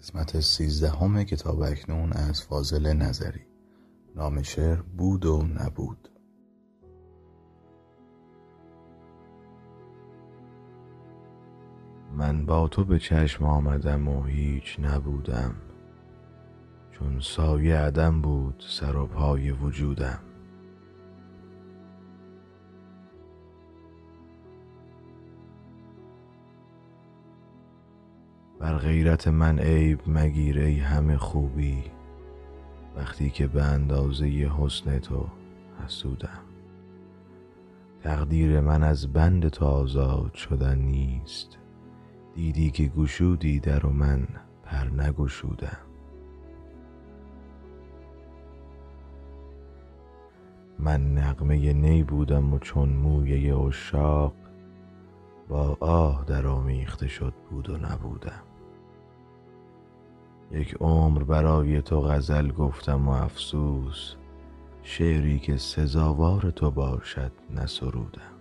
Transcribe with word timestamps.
قسمت 0.00 0.40
سیزدهم 0.40 1.24
کتاب 1.24 1.60
اکنون 1.60 2.12
از 2.12 2.42
فاضل 2.42 2.92
نظری. 2.92 3.46
نام 4.16 4.42
شعر 4.42 4.76
بود 4.76 5.26
و 5.26 5.42
نبود. 5.42 6.08
من 12.16 12.46
با 12.46 12.68
تو 12.68 12.84
به 12.84 12.98
چشم 12.98 13.44
آمدم 13.44 14.08
و 14.08 14.22
هیچ 14.22 14.80
نبودم. 14.80 15.54
چون 16.90 17.20
سایه 17.20 17.76
عدم 17.76 18.22
بود 18.22 18.64
سر 18.68 18.96
و 18.96 19.06
پای 19.06 19.50
وجودم. 19.50 20.29
بر 28.60 28.78
غیرت 28.78 29.28
من 29.28 29.58
عیب 29.58 30.00
مگیر 30.06 30.58
ای 30.58 30.78
همه 30.78 31.16
خوبی. 31.16 31.84
وقتی 32.96 33.30
که 33.30 33.46
به 33.46 33.62
اندازه 33.62 34.26
حسن 34.26 34.98
تو 34.98 35.26
حسودم. 35.84 36.40
تقدیر 38.02 38.60
من 38.60 38.82
از 38.82 39.12
بند 39.12 39.48
تو 39.48 39.64
آزاد 39.64 40.34
شدن 40.34 40.78
نیست. 40.78 41.58
دیدی 42.34 42.70
که 42.70 42.86
گشودی 42.86 43.60
در 43.60 43.86
و 43.86 43.90
من 43.90 44.28
پر 44.64 44.84
نگشودم. 44.84 45.78
من 50.78 51.14
نغمه 51.14 51.72
نی 51.72 52.02
بودم 52.02 52.52
و 52.52 52.58
چون 52.58 52.88
مویه 52.88 53.54
عشاق 53.54 54.34
با 55.48 55.76
آه 55.80 56.24
درآمیخته 56.26 57.08
شد 57.08 57.34
بود 57.50 57.70
و 57.70 57.76
نبودم. 57.76 58.49
یک 60.50 60.74
عمر 60.80 61.22
برای 61.22 61.82
تو 61.82 62.00
غزل 62.00 62.50
گفتم 62.50 63.08
و 63.08 63.10
افسوس 63.10 64.14
شعری 64.82 65.38
که 65.38 65.56
سزاوار 65.56 66.50
تو 66.50 66.70
باشد 66.70 67.32
نسرودم. 67.50 68.39